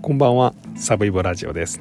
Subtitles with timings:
[0.00, 0.54] こんばんは。
[0.76, 1.80] サブイボラジオです。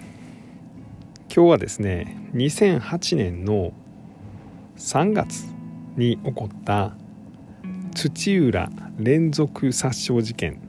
[1.33, 3.74] 今日はですね2008年の
[4.75, 5.45] 3月
[5.95, 6.95] に起こった
[7.93, 10.59] 土浦連続殺傷事件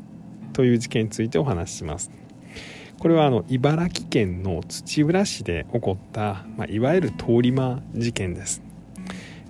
[0.53, 2.11] という事件についてお話しします。
[2.99, 8.61] これはあの茨城県の土浦市で起こった、まあ、いわゆる通り魔事件です、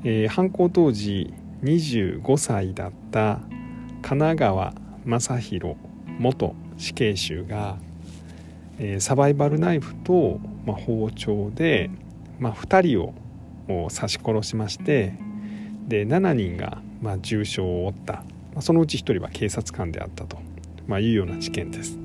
[0.05, 3.41] えー、犯行当時25歳だった
[4.03, 4.75] 神奈川
[5.05, 5.77] 正弘
[6.19, 7.77] 元死刑囚が、
[8.79, 11.91] えー、サバイバルナイフと、まあ、包丁で、
[12.39, 13.15] まあ、2人を
[13.91, 15.15] 刺し殺しまして
[15.89, 18.23] で7人が、まあ、重傷を負った、ま
[18.59, 20.39] あ、そのうち1人は警察官であったと、
[20.87, 21.99] まあ、いうような事件です。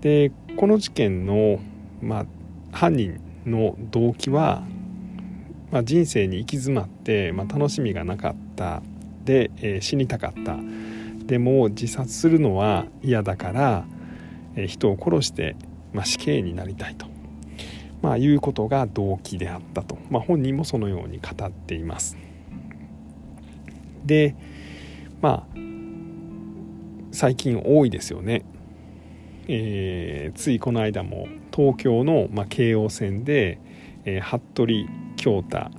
[0.00, 1.60] でこの事件の、
[2.00, 2.26] まあ、
[2.72, 4.64] 犯人の動機は、
[5.70, 8.82] まあ、人生に行き詰まって、まあ、楽しみがなかった。
[9.24, 10.56] で、えー、死にたかった。
[11.26, 13.84] でも自殺するのは嫌だから、
[14.56, 15.56] 人を殺して、
[15.92, 17.06] まあ、死刑になりたいと、
[18.02, 22.16] まあ、いうことが動機であったと、まあ、本人もそのように語っています。
[24.04, 24.34] で
[25.20, 25.56] まあ
[27.12, 28.42] 最近多いですよね。
[29.48, 33.60] えー、ついこの間も東京の、まあ、京王線で、
[34.04, 34.72] えー、服部
[35.16, 35.70] 恭太、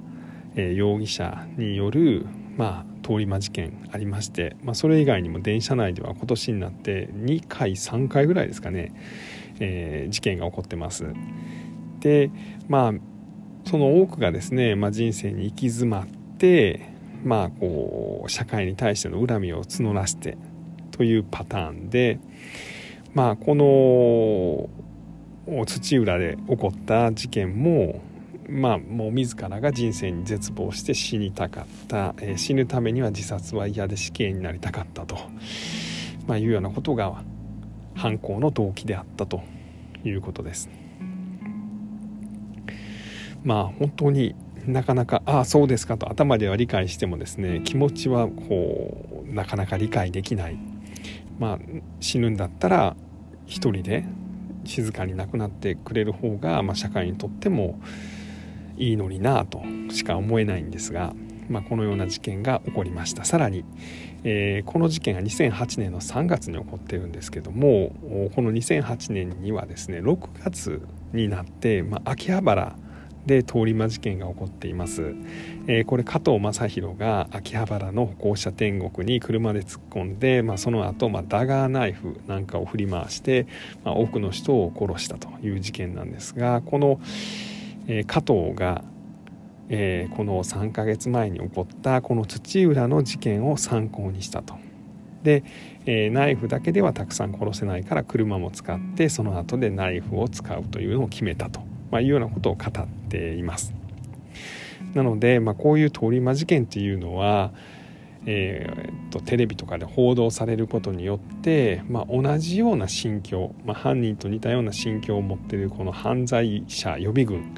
[0.56, 2.28] えー、容疑者による、
[2.58, 8.94] まあ、通り魔事件ありまして、まあ、それ以外にも電車内では今年になって2回3回ぐらいですかね、
[9.60, 11.06] えー、事件が起こってます。
[12.00, 12.32] で
[12.68, 12.94] まあ
[13.66, 16.90] その多くがですね、まあ、人生に行き詰まって
[17.24, 20.38] まあこう社会に対しての恨みを募らせて
[20.92, 22.20] というパターンで
[23.14, 24.70] まあこの
[25.66, 28.02] 土浦で起こった事件も
[28.50, 35.18] まあもう自らが人生に絶望して死にたかった、えー、死ぬためには自殺は嫌で死刑になりたかったと、
[36.28, 37.24] まあ、いうようなことが
[37.96, 39.42] 犯行の動機であったと。
[40.10, 40.70] いうことです。
[43.44, 44.36] まあ本当に
[44.66, 46.10] なかなかああそうですかと。
[46.10, 50.58] 頭では理解してもですね気持ちはこうなかなか理解できない。
[51.40, 51.60] まあ
[52.00, 52.96] 死ぬんだったら
[53.46, 54.06] 一人で
[54.64, 57.80] 静かに亡くなってくれる方が、まあ、社会にとっても
[58.78, 61.14] いいのになとしか思えないんですが、
[61.50, 63.26] まあ、このような事件が起こりました。
[63.26, 63.64] さらに、
[64.24, 67.92] えー、この事件が2008年の3月に起こってるんですけども
[68.36, 70.82] この2008年にはですね6月
[71.12, 72.76] になって、まあ、秋葉原
[73.26, 75.16] で通り魔事件が起こっています、
[75.68, 83.48] えー、これ加藤正宏が秋葉原の歩行者天国に車で突っ込んで、まあ、その後、まあダガーナイフなんかを振り回して、
[83.84, 87.00] まあ、多くの人を殺したという事件なんですがこの、
[87.88, 88.84] え、加藤が、
[89.70, 94.56] え、この3ヶ月前に起こったこの土浦の事件を参考にしたと。
[95.24, 95.44] で、
[95.86, 101.62] え、ナイフだけではたくさん殺せないから車も使ってその後でナイフを使うというのを決めたと、
[101.92, 103.74] まあ、いうようなことを語っています。
[104.94, 107.52] なので、まあ、こういう通り魔事件っていうのは、
[108.26, 117.54] えー、とテレビとかで報道されることによって、まあ、同じような心境、まあ、犯人と似たような心境を持ってるこの犯罪者予備軍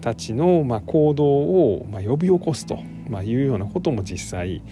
[0.00, 4.62] たちの、まあ、行動を、まあ、呼び起こすと、まあ、いうようなことも実際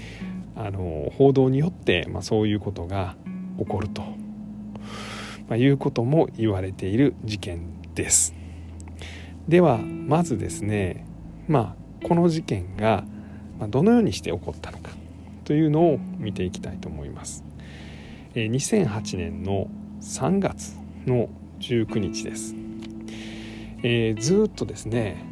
[0.55, 3.17] あの報道によって、まあ、そういうことが
[3.59, 8.35] 起こると、まあ、いうことも言われている事件です。
[9.49, 11.05] ではまずですね
[11.49, 13.05] まあこの事件が
[13.69, 14.91] どのようにして起こったのか
[15.45, 17.45] というのを見ていきたいと思います。
[18.35, 19.69] 2008年の
[20.01, 20.77] 3月
[21.07, 21.29] の
[21.61, 22.55] 19日です。
[23.83, 25.25] えー、ずっとですね、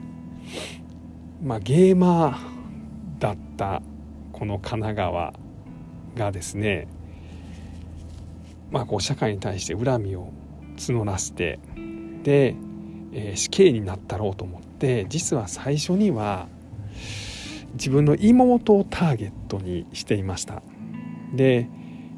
[1.43, 3.81] まあ、ゲーマーだった
[4.33, 5.35] この神奈川
[6.17, 6.89] がですね、
[8.71, 10.33] まあ、こう社会に対して恨みを
[10.77, 11.61] 募らせて
[12.25, 12.57] で、
[13.13, 16.49] えー、死刑になったろうと思って実は最初には
[17.75, 20.63] 自分の妹をターゲットにしていました。
[21.35, 21.69] で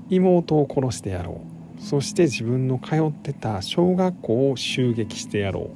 [0.08, 1.40] 妹を殺してやろ
[1.78, 1.80] う。
[1.82, 5.70] そして自分の通ってた小学校を襲撃してやろう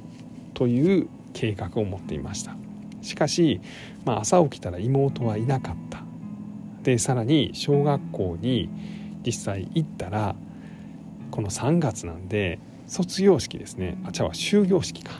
[0.53, 2.55] という計画を持っていました。
[3.01, 3.61] しかし、
[4.05, 6.03] まあ、朝起きたら妹はいなかった。
[6.83, 8.69] でさらに小学校に
[9.25, 10.35] 実際行ったら
[11.31, 13.97] この3月なんで卒業式ですね。
[14.05, 15.11] あちゃは終業式か。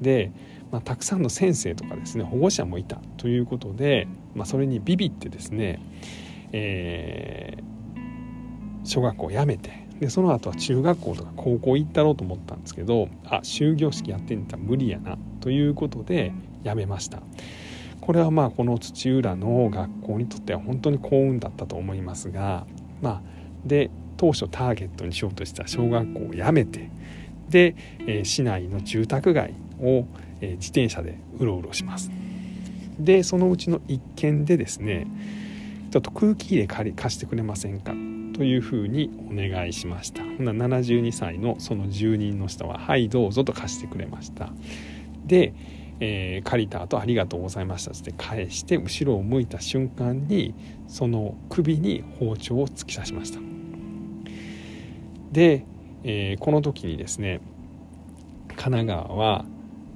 [0.00, 0.32] で
[0.70, 5.80] まあ、たくさんの先生とかですね保護者もいたということで、まあ、それにビビってですね、
[6.52, 16.32] えー、小学校を辞めてでその後は中学校とか高校行ったろうと思ったんですけどあ終業式やってんだ無理やなということで
[16.64, 17.22] 辞めました。
[18.00, 22.66] これはまあこの土浦の学校にとっては本当に幸運だったと思いますが
[23.00, 23.22] まあ
[23.64, 26.90] で当初ターゲットにしようとした小学校を辞めて
[27.48, 27.76] で、
[28.06, 30.06] え、市内の住宅街を、
[30.40, 32.10] え、自転車でうろうろします。
[32.98, 35.08] でそのうちの一軒でですね
[35.90, 37.92] ちょっと空気入れ借り貸してくれませんか？
[38.36, 40.22] というふうにお願いしました。
[40.22, 44.50] ほな72歳のその住人の人は「はいどうぞ」と貸してくれました。
[45.26, 45.54] で、
[46.00, 50.54] えー、借りた後ありがとうございました」って返して後ろを向いた瞬間に
[50.88, 53.40] その首に包丁を突き刺しました。
[55.30, 55.64] で、
[56.02, 57.40] えー、この時にですね
[58.48, 59.44] 神奈川は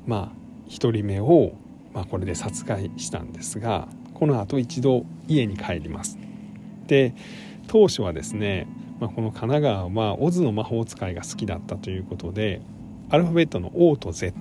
[0.08, 1.52] まあ1人目を、
[1.94, 6.19] まあ、これで殺害したんですがこの後一度家に帰ります。
[6.88, 7.14] で
[7.69, 8.66] 当初はですね、
[8.99, 12.62] まあ、この神奈川はオズの魔法使いが好きだったということで
[13.10, 14.34] アルファベットの O と Z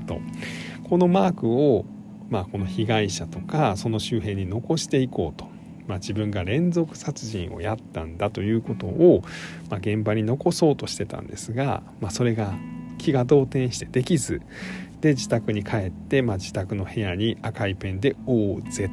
[0.90, 1.86] このマークを、
[2.30, 5.46] まあ、この被害者とかその周辺に残していこうと、
[5.88, 9.24] まあ、自分が連続殺人をやったんだということを、
[9.70, 12.54] まあ、現場に残そうとしてたんですが、まあ、それが
[12.98, 14.42] 気が動転してできず
[15.02, 18.90] で自宅に帰って、まあ、自宅の部屋に赤いペンで OZ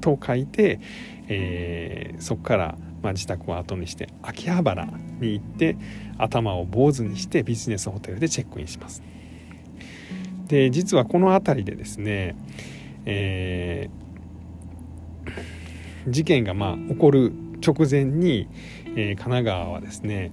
[0.00, 0.80] と書いて、
[1.28, 4.86] えー、そこからまあ、自宅を後にして秋葉原
[5.20, 5.76] に行って
[6.16, 9.02] 頭を坊主にしてビジネスホテルでチェックインします。
[10.46, 12.34] で実はこの辺りでですね、
[13.04, 18.48] えー、事件がまあ起こる直前に、
[18.96, 20.32] えー、神奈川はですね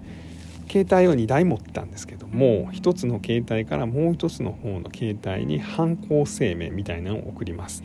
[0.71, 7.83] 携帯を2台持ったんですけども1つの携帯からもう1つの方の携帯に犯行声明みたいなのを送ります、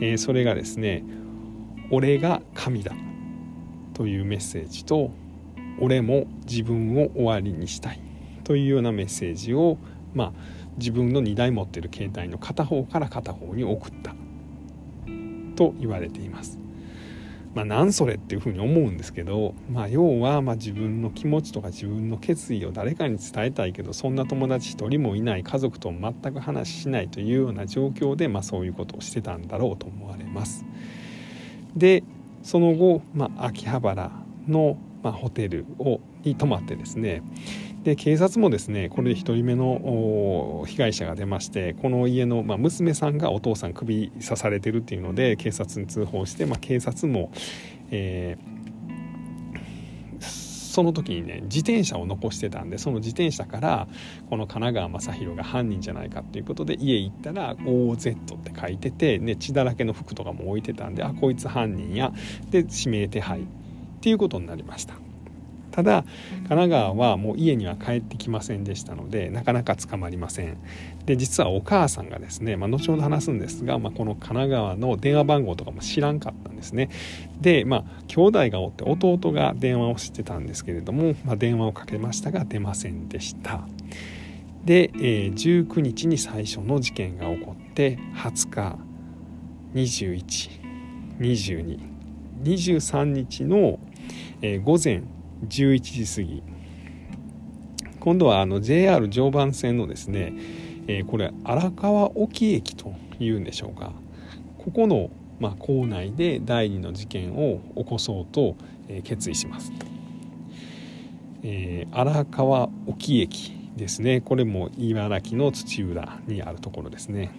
[0.00, 1.04] えー、それがですね
[1.92, 2.92] 「俺が神だ」
[3.94, 5.12] というメッセージと
[5.80, 8.00] 「俺も自分を終わりにしたい」
[8.42, 9.78] というようなメッセージを、
[10.12, 10.32] まあ、
[10.76, 14.16] 自分の2台持ってる携帯の片方から片方に送った
[15.54, 16.57] と言われています。
[17.58, 30.64] まあ、なんそれっていうふうに思うんですけど、まあ、要はま自分の気持ちとか自分の決意を誰かに伝えたいけどそんな友達一人もいない家族と全く話しないというような状況で、まあ、そういうことをしてたんだろうと思われます。
[31.74, 32.04] で
[32.44, 34.12] その後、まあ、秋葉原
[34.46, 37.22] の、ま、ホテルをに泊まってですね
[37.84, 47.30] で警察もですねこれで1人目の被害者が出ましてこの家の、まあ、娘さんがお父さん首刺されてるっていうので警察に通報して、まあ、警察も、
[47.90, 48.58] えー
[50.78, 53.88] その時にね自転車を残してたんでその自転車から
[54.30, 62.12] この神奈川雅弘が犯人じゃないかっていうことで家行ったら OZ って書いてて、ね、血だらけの服とかも置いてたんであこいつ犯人や
[62.50, 63.44] で指名手配っ
[64.00, 65.07] ていうことになりました。
[65.78, 70.58] ただ神奈川はもう家には帰ってきませんでしたのでなかなか捕まりません。
[71.06, 76.90] で実はお母さんがですね、まあ、後ほど話すんですが、まあ、この神奈川の電話番号とかも知らんかったんですね。
[77.40, 83.60] でまあ兄弟がおって弟が電話を知ってたんですけれども、まあ、電話をかけましたが出ませんでした。
[84.64, 88.76] で、えー、19日に最初の事件が起こって20日
[91.22, 93.78] 212223日の、
[94.42, 95.02] えー、午前
[95.46, 96.42] 11時過ぎ。
[98.00, 100.32] 今度はあの JR 常磐線のですね、
[100.86, 103.92] えー、これ荒川沖駅というんでしょうか。
[104.58, 108.56] ここの、まあ、構内で第2の事件を起こそうと、
[108.88, 109.72] え、決意します、
[111.42, 114.20] えー、荒川沖駅ですね。
[114.20, 117.30] これも茨城の土浦にあるところですね。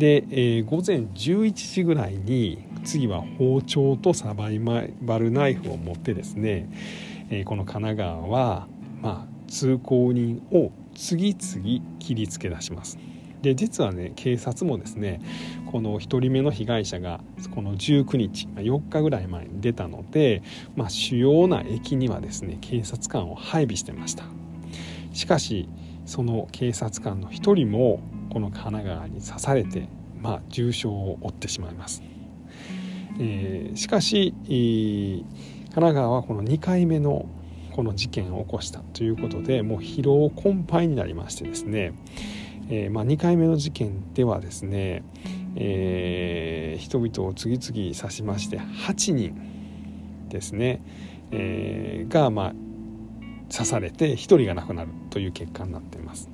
[0.00, 6.70] で、えー、午前11時ぐらいに次は包丁とサバイバルナイフを持ってですね、
[7.28, 8.66] えー、この神奈川は、
[9.02, 12.98] まあ、通行人を次々切りつけ出します。
[13.42, 15.20] で実はね警察もですね
[15.70, 17.20] この1人目の被害者が
[17.54, 20.42] この19日4日ぐらい前に出たので、
[20.76, 24.24] まあ、主要な駅にはですね警察官を配備してました
[25.14, 25.70] しかし
[26.04, 29.88] その警察官の1人もこの神奈川に刺されて、
[30.20, 32.02] まあ、重傷を負ってしまいます
[33.22, 35.24] えー、しかし、神
[35.74, 37.26] 奈川はこの2回目の
[37.72, 41.92] この事件を起こしたということでもう疲労困憊になりましてですね、
[42.68, 45.02] えー、まあ、2回目の事件ではですね、
[45.56, 50.82] えー、人々を次々刺しまして8人ですね、
[51.30, 56.28] えー、が、まあ、刺されて1人が亡くなるという結果になっています。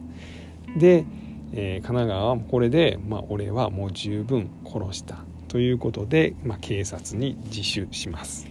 [0.76, 1.04] で、
[1.52, 8.46] え神奈川はこれで、まあ、俺はもう十分殺したということで、まあ、警察に自首します。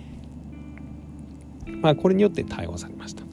[1.81, 3.23] まあ、これによって逮捕されました。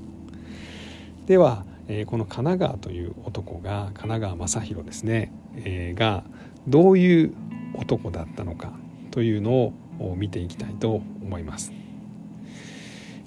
[1.27, 6.25] では、えー、この神奈川という男が神奈川正宏ですね、えー、が
[6.67, 7.35] どういう
[7.75, 8.73] 男だったのか
[9.11, 9.73] というのを
[10.17, 11.82] 見ていきたいと思います。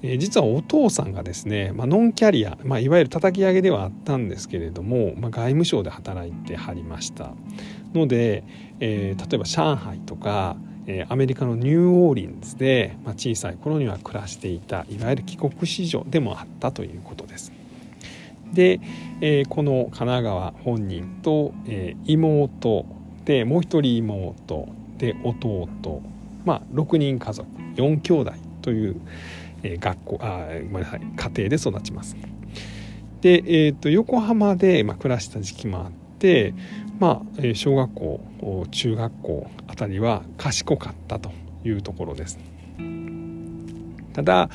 [0.01, 7.33] え実はお父さんがですね、まあ、ノンキャリア、まあ、いわゆる叩き上げではあったんですけれども、まあ、外務省で働いてはりました。
[7.93, 8.43] ので、
[8.79, 17.51] えー、例えば上海とか、えー、アメリカのニューオーリンズで、まあ、小さい頃には暮らしていたいわゆる帰国子女でもあったということです。
[18.53, 18.79] で、
[19.21, 22.85] えー、この神奈川本人と、え妹
[23.25, 25.67] でもう一人妹で弟。
[26.45, 27.49] まあ6人家族。
[27.75, 29.01] 4兄弟という、
[29.65, 32.15] え学校あごめんなさい家庭で育ちます。
[33.21, 36.53] で、えーと、横浜で、まあ、暮らした時期もあって
[36.99, 41.31] まあ小学校中学校あたりは賢かったと
[41.63, 42.37] いうところです。
[44.13, 44.49] ただ、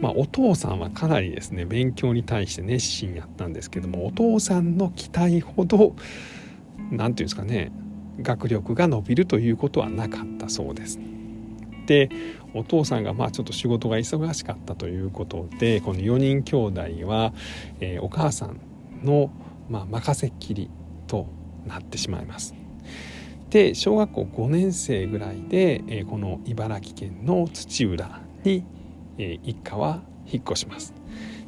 [0.00, 5.94] まあ、お父さんはかなりですね勉強に対して熱心やったんですけどもお父さんの期待ほど
[6.78, 7.70] 何て言うんですかね
[8.22, 10.98] 学力が伸びるということはなかったそうです。
[11.86, 12.08] で
[12.54, 17.32] お父さんがまあちょっと仕事が忙しかったということでこの4人兄弟は、
[17.80, 18.60] えー、お母さん
[19.02, 19.30] の、
[19.68, 20.70] まあ、任せっきり
[21.06, 21.26] と
[21.66, 22.54] なってしまいます。
[23.50, 28.64] で小学校5年生ぐらいで、えー、この茨城県の土浦に、
[29.16, 30.94] えー、一家は引っ越します。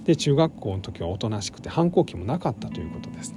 [0.05, 3.35] で中学校の時はおとなしくて反抗期もなかったということです。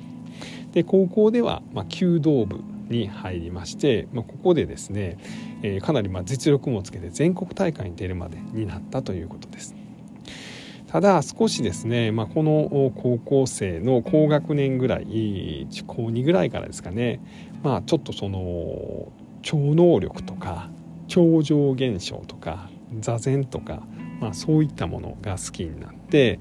[0.72, 5.17] で高校では、ま、弓道部に入りまして、まあ、ここでですね、
[5.63, 9.75] えー、かなりま実力もつけて全国大会に出るまでになったということです。
[10.88, 17.22] ただ少しですね、まあ、この高校生の高学年ぐらい高2ぐらいからですかね、
[17.62, 19.12] まあ、ちょっとその
[19.43, 20.72] 超能力とか
[21.08, 23.84] 超常現象とか座禅とか、
[24.19, 26.39] まあ、そういったものが好きになって、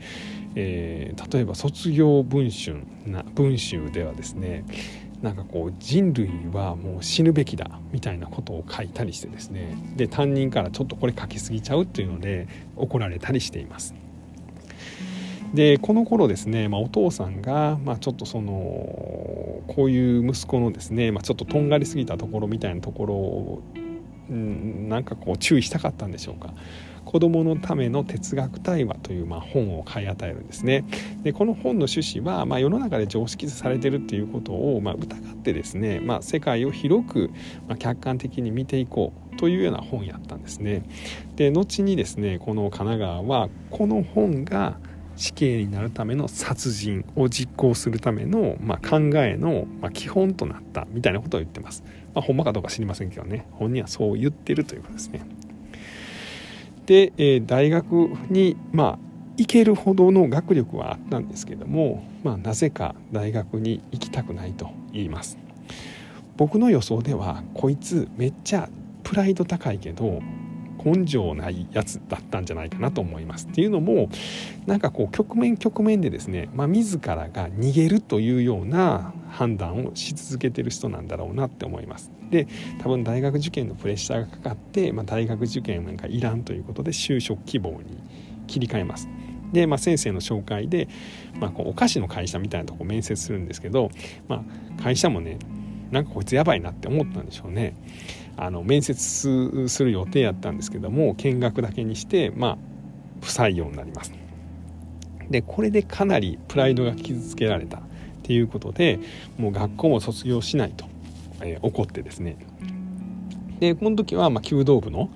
[0.55, 4.65] えー、例えば卒業文春な文集ではですね
[5.23, 12.47] なんかこう人類はもう死ぬべきだみたいなことを書いたりしてですねで担任からちょっとこれ書きすぎちゃうっていうので
[12.77, 13.95] 怒られたりしています。
[15.55, 18.53] でこの頃ですね、まあ、お父さんが、まあ、ちょっとその
[19.67, 23.63] こういう息子のですね、まあ、ちょっととんがりすぎたところみたいなところを、
[24.29, 26.53] うん、なんかこう注意したかったんでしょうか
[27.09, 30.85] 子供のための哲学対話というまあ本を買い与えるんですね。
[31.23, 37.31] でこの本の趣旨はまあ世の中で常識されてるっていうことをまあ疑ってですね、まあ、世界を広く
[37.67, 40.83] まあ客観的に見ていこうというような本やったんですね。
[41.37, 44.77] で後にですねこの神奈川はこの本が
[45.17, 51.83] 死刑になるための殺人を実行するための、まあ、考えの、まあ、基本となったみたいなことを言ってます。
[52.15, 55.23] まあ、ほんまかどうか知りませんけどね本人はそう言ってるということですね。
[56.89, 57.93] で、えー、大学
[58.31, 58.99] にまあ
[59.37, 65.37] 行けるほどの学力はあったんですけども、まあ、なぜか大学に行きたくないと言います。
[66.39, 68.71] 僕の予想ではこいつめっちゃ
[69.03, 70.23] プライド高いけど
[70.93, 73.47] 根性ないやつだったんじゃないかなと思います。
[73.47, 74.09] っていうのも
[74.67, 82.11] なんかこう局面局面でですね、まあ、自らが逃げるというような判断をし続けてる人なんだろうなって思います。
[82.31, 82.47] で
[82.81, 87.99] 多分大学受験のプレッシャーがかかって、まあ、大学受験なんかいらんということで就職希望に
[88.47, 89.09] 切り替えます。
[89.53, 90.89] で、まあ、先生の紹介で、
[91.41, 93.91] まあ、こうお菓子の会社みたいなとこ面接するんですけど、
[94.29, 94.45] ま
[94.79, 95.39] あ、会社もね
[95.91, 97.75] なんかこいつやばいなって思ったんでしょうね。
[98.39, 102.59] あの面接する予定やったんですけども見学だけにしてまあ
[103.21, 104.13] 不採用になります。
[105.29, 107.81] でこれでかなりプライドが傷つけられたっ
[108.23, 108.99] ていうことで
[109.37, 110.87] もう学校も卒業しないと、
[111.43, 112.37] えー、怒ってですね。
[113.61, 115.11] でこの時はま弓道部の、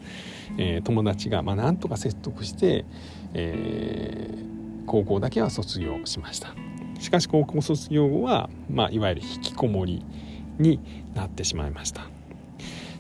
[0.59, 2.85] えー、友達がまあなんとか説得して、
[3.35, 6.55] えー、高校だけは卒業しました。
[6.99, 10.05] しかし高校卒業後は、まあ、いわゆる引きこもり
[10.59, 10.79] に
[11.15, 12.09] なってしまいました。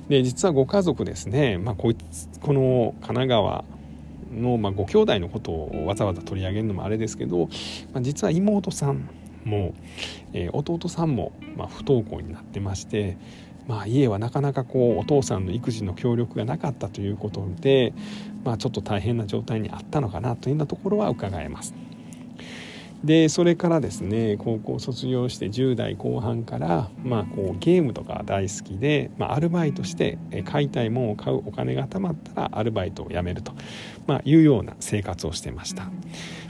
[0.08, 3.64] で実はご家族ですね、まあ、こいつこの神奈川
[4.32, 7.48] の、まあ、ご兄弟のことをわざわざ取り上げるのもあれですけど、
[7.92, 9.08] まあ、実は妹さん
[9.44, 9.74] も、
[10.32, 13.16] えー、弟さんも、まあ、不登校になってまして、
[13.66, 17.92] まあ、家はなかなかこうお父さんの育児の協力がなかったということで、
[18.44, 21.74] まあ、ちょっと大変な状態にあったのかなというようなところは伺えます。
[23.04, 33.52] でそれからですね高校卒業して10代後半から、まあ、こうゲームとか大好きで、まあ、アルバイトして買いたいものを買うお金が貯まったらアルバイトを辞めると、
[34.06, 35.90] まあ、いうような生活をしてました。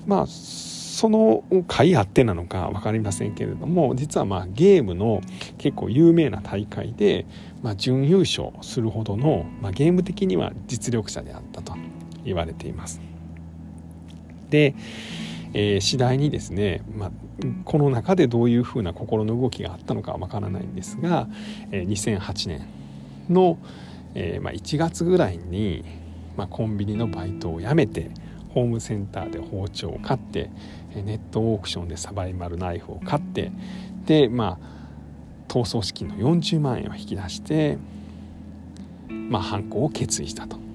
[0.07, 5.23] まあその甲斐あってなのか分かりませんけれども実はまあゲームの
[5.57, 7.25] 結構有名な大会で、
[7.63, 11.75] まあ、準優勝するほどの、まあ、ゲーム的には実力者であったと
[12.25, 13.01] 言われています。
[14.51, 14.75] で
[15.55, 17.13] えー、次第にですね、まあ、
[17.65, 21.29] この中でどういうふうな心の動きがあったのかはわからないんですが、
[21.71, 22.67] えー、2008年
[23.29, 23.59] の、
[24.15, 25.85] えーまあ、1月ぐらいに、
[26.37, 28.11] まあ、コンビニのバイトを辞めて
[28.55, 30.51] ホームセンターで包丁を買って
[30.95, 33.51] ネットオークションでサバイバルナイフを買って
[34.07, 34.73] でまあ
[35.49, 37.79] 逃走資金の40万円を引き出して
[39.09, 40.72] まあ犯行を決意したと。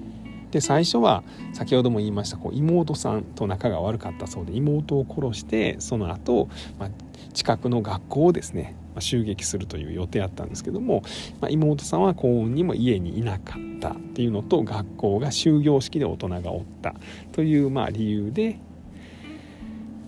[0.50, 6.90] で最初は先ほども言いましたこう妹さんと仲が悪かったそうで妹を殺してその後、まあ
[7.34, 11.02] 近くの学校をですねま襲撃するという予定あったんですけども、
[11.40, 16.94] まあ、妹さんは幸運にも家にいなかったっていうのと学校が終業式で大人がおった
[17.32, 18.58] というまあ理由で、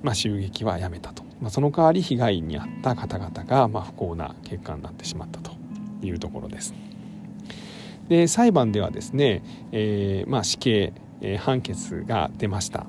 [0.03, 5.53] まあ、襲撃はやめたと、まあ、その代わり被害に遭った方々がまあ不幸な結果になってしまったと
[6.03, 6.90] いうところです。
[8.11, 12.87] で裁判ではですね、えーまあ、死刑、えー、判決が出ました。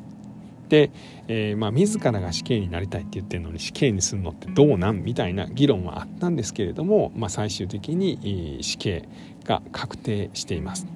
[0.68, 0.90] で、
[1.28, 9.08] えー、まあ、自らが死刑になりたいって言ってるのに死刑にするのってどうなんみたいな議論はあったんですけれども、まあ、最終的に死刑
[9.44, 10.88] が確定しています。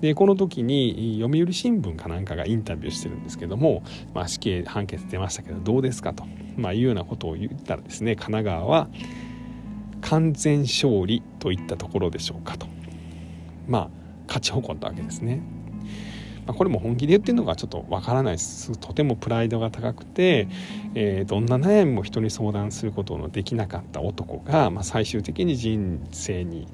[0.00, 3.82] でこの時に読売新聞かなんかがインタビューしてるんですけども、
[4.14, 6.24] まあ、死刑判決出ましたけどどうですかと、
[6.56, 8.88] まあ、いうようなことを言ったらですね神奈川は
[10.00, 12.77] 完全勝利といったところでしょうかと
[13.68, 13.90] まあ
[14.26, 15.40] 勝ち誇ったわけですね。
[16.46, 20.48] まあ、これも本気で言ってるのかちょっとわからないですとてもプライドが高くて、
[20.94, 26.66] えー、どんな悩みも人に相談することのできなかった男が、まあ、最終的に人生に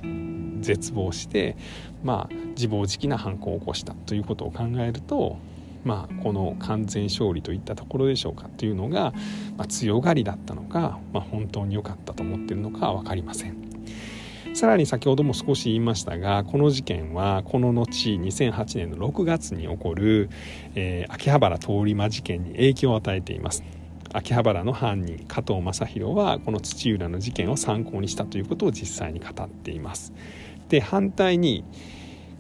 [0.61, 1.57] 絶望して、
[2.05, 5.39] まあ、自暴自棄な犯行を起こしたということを考えると
[5.85, 9.13] まあ、この完全勝利といったところでしょうかというのが、
[9.57, 13.64] まあ、強がりだったのか、まあ、本当に良かったと思ってるのかは分かりません。
[14.55, 20.31] さらに先ほども少し言いましたがこの事件はこの後2008年の6月に起こる、
[20.77, 23.65] えー、秋葉原通り魔事件に影響を与えています。
[24.13, 30.13] 秋葉原の犯人加藤正宏はこの土浦の事件を参考にしたということを実際に語っています。
[30.69, 31.65] で反対に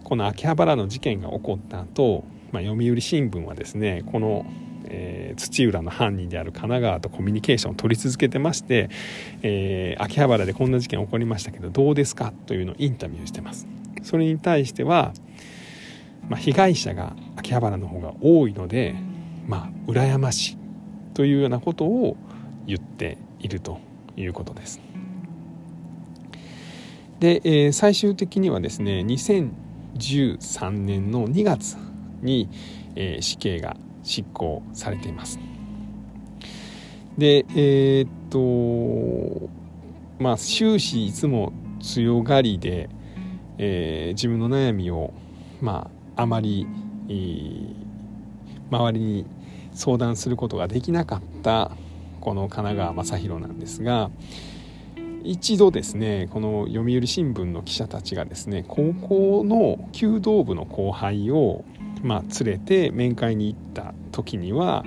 [0.04, 4.46] この秋葉原の事件が起こった後、まあ、読売新聞はですねこの
[4.94, 8.88] えー、土浦の犯人である神奈川とコミュニケーションを取り続けてまして、
[9.42, 13.66] えー、秋葉原でこんな事件起こりましたけどどうですかというのをインタビューしてます。
[14.02, 15.12] それに対しては、
[16.28, 18.94] まあ、被害者が秋葉原の方が多いので
[19.46, 20.58] まあ羨ましい
[21.14, 22.16] というようなことを
[22.66, 23.80] 言っていると
[24.16, 24.80] いうことです。
[27.20, 31.76] で、えー、最終的にはですね2013年の2月
[32.22, 32.48] に、
[32.96, 35.40] えー、死刑が執行されています。
[37.18, 39.48] でえー、っと
[40.18, 42.88] まあ終始いつも強がりで、
[43.58, 45.12] えー、自分の悩みを
[45.60, 46.66] まああまり、
[47.08, 47.74] えー、
[48.70, 49.26] 周りに
[49.74, 51.72] 相談することができなかった
[52.20, 54.10] この神奈川正宏なんですが
[55.24, 61.64] 一度ですねこの読売新聞の記者たちがですね高校の弓道部の後輩を
[62.04, 64.84] まあ、連れて面会に行った時には、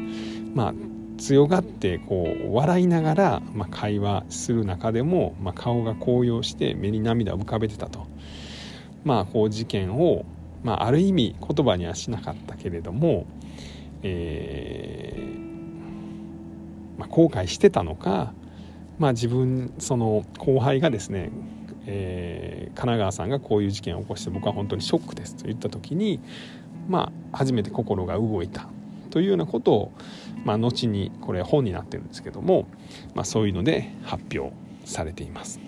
[0.53, 0.73] まあ、
[1.17, 8.05] 強がってこう笑いながら、まあ、会話する中でも、まあ、顔が高揚して目に涙を浮かべてたと、
[9.03, 10.25] まあ、こう事件を、
[10.61, 13.25] まあ、ある意味言葉にはしなかったけれども、
[14.03, 15.47] えー
[16.99, 18.31] まあ、後悔してたのか、
[18.99, 21.31] まあ、自分その後輩がですね
[21.89, 26.19] えー、神奈川さんがこういう事件を起こして僕は本当にショックですと言った時に
[26.87, 28.67] まあ、初めて心が動いた
[29.09, 29.91] というようなことを、
[30.45, 32.67] まあ、後にこれ本になってるんですけども、
[33.15, 34.53] まあ、そういうので発表
[34.85, 35.59] されています。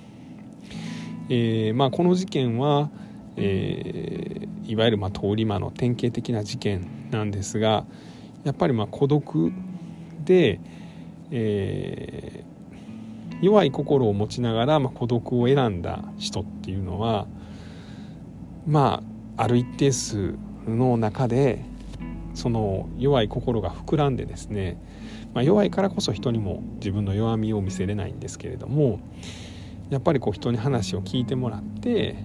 [1.30, 2.90] えーまあ、この事件は、
[3.36, 7.86] えー、いわゆるまあ通り魔の典型的な事件なんですが
[8.44, 9.52] やっぱりまあ孤独
[10.26, 10.60] で、
[11.30, 17.28] えー、弱い心を持ちながらまあ孤独を選んだ人っていうのは
[18.66, 19.04] ま
[19.38, 20.36] あある一定数
[20.68, 21.64] の中で
[22.34, 24.78] その弱い心が膨らんでですね、
[25.34, 29.00] まあ、弱いからこそ人にも自分の弱みを見せれないんですけれども
[29.90, 32.16] やっぱりこう人に話を聞いてもらって、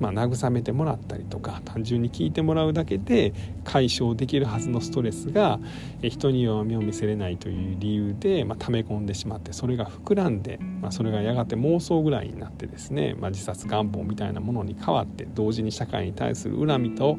[0.00, 3.32] まあ、慰めてもらったりとか単純に聞いてもらうだけで
[3.64, 5.60] 解消できるはずのストレスが
[6.02, 17.16] 人に弱みを見せれないという理由で、まあ、溜め込んでしまってそれが膨らんで、まあ、それがやがて妄想ぐらいになってですね、まあ、自殺願望みたいなものに変わって同時に社会に対する恨みと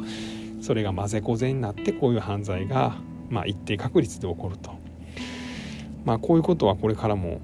[0.63, 2.95] それが混ぜこぜになってこういう犯罪が、
[3.29, 4.71] まあ、一定確率で起こると、
[6.05, 7.41] まあ、こういうことはこれからも、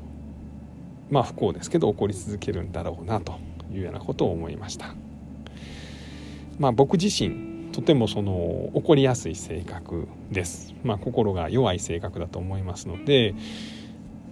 [1.10, 3.34] まあ、不幸ですけど起こり続けるんだろうなと
[3.74, 4.96] いうようなことを思いました。
[6.60, 13.36] まあ、僕自身とてもその起こりやすい性格です、まあ、心が弱い性格だと思いますので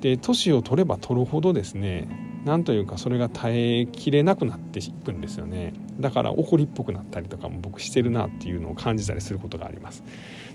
[0.01, 2.07] で年を取れば取るほどですね
[2.47, 5.73] なんというかそれが耐えきれなくなっていくんですよね。
[5.99, 10.01] だから怒りっぽくなったりとかも僕してるなっていうのを感じたりすることがあります。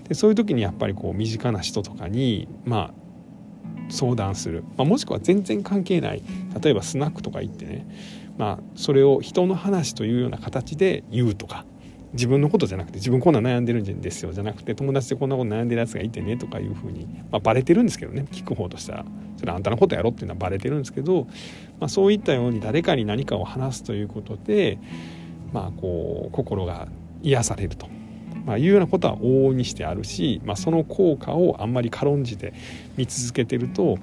[0.07, 2.93] でそういう時にやっぱりこう身近な人とかにまあ
[3.89, 6.23] 相談する、まあ、もしくは全然関係ない。
[6.59, 7.85] 例えばスナックとか行ってね。
[8.39, 11.63] まあそれを人の話というような形で言うとか。
[12.13, 19.05] 自分のことじゃなくて自分こんな悩んでるんですよじゃなくて友達でこんなこと悩んでるやつがいてねとかいうふうに、まあ、バレてるんですけどね聞く方としたら
[19.37, 21.25] それあんたのことやろっていうのはバレてるんですけど、
[21.79, 24.77] まあ、そういったように誰かに何かを話すということで、
[25.51, 26.87] まあ、こう心が
[27.23, 27.87] 癒されると、
[28.45, 32.53] まあ、いうようなことは往々にしてあるし、まあ、その効果をあんまり軽んじて
[32.95, 33.97] 見続けてると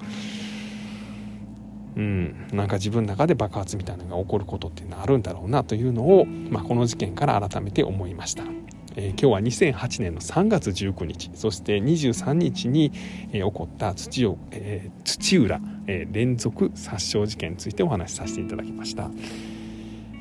[1.95, 8.43] うん、なんか自分の中で爆発みたいなのが起こることっていうのあるんだろうなというのを、まあ、この事件から改めて思いました。
[8.95, 9.39] えー、今日は
[9.73, 12.91] 2008年の3月19日そして23日に、
[13.31, 19.09] えー、起こった土を、えー、土浦、え連続殺傷事件についてお話しさせていただきました、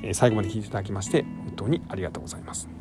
[0.04, 2.79] え最後まで聞いていただきまして本当にありがとうございます。